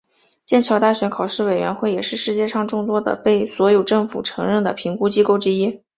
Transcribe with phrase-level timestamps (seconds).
[0.47, 5.83] 剑桥大学考试委员会也是世界上众多的被所有政府承认的评估机构之一。